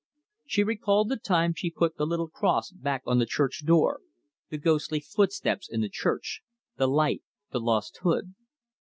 She 0.47 0.63
recalled 0.63 1.09
the 1.09 1.15
time 1.15 1.53
she 1.53 1.69
put 1.69 1.95
the 1.97 2.07
little 2.07 2.27
cross 2.27 2.71
back 2.71 3.03
on 3.05 3.19
the 3.19 3.27
church 3.27 3.63
door, 3.67 3.99
the 4.49 4.57
ghostly 4.57 4.99
footsteps 4.99 5.69
in 5.69 5.81
the 5.81 5.89
church, 5.89 6.41
the 6.75 6.87
light, 6.87 7.21
the 7.51 7.59
lost 7.59 7.99
hood. 8.01 8.33